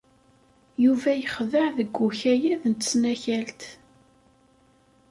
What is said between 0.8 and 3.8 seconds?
Yuba yexdeɛ deg ukayad n tesnakalt.